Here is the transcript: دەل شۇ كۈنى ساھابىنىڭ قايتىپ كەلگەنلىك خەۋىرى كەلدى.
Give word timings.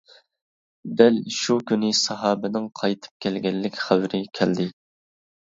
دەل 1.01 1.19
شۇ 1.39 1.57
كۈنى 1.71 1.91
ساھابىنىڭ 1.99 2.65
قايتىپ 2.81 3.13
كەلگەنلىك 3.27 3.81
خەۋىرى 3.85 4.23
كەلدى. 4.41 4.67